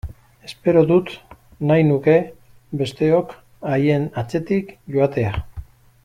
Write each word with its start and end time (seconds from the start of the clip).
Espero 0.47 0.81
dut, 0.91 1.11
nahi 1.71 1.83
nuke, 1.89 2.15
besteok 2.81 3.35
haien 3.73 4.09
atzetik 4.23 4.73
joatea! 4.97 5.35